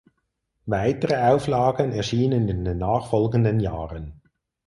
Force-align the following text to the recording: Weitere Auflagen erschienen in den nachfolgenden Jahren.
Weitere 0.65 1.13
Auflagen 1.15 1.91
erschienen 1.91 2.49
in 2.49 2.65
den 2.65 2.79
nachfolgenden 2.79 3.59
Jahren. 3.59 4.19